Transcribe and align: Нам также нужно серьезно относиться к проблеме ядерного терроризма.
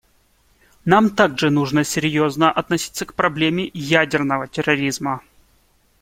Нам 0.83 1.11
также 1.11 1.51
нужно 1.51 1.83
серьезно 1.83 2.49
относиться 2.51 3.05
к 3.05 3.13
проблеме 3.13 3.69
ядерного 3.75 4.47
терроризма. 4.47 5.21